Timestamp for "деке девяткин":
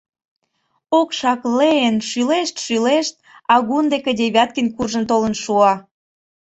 3.93-4.67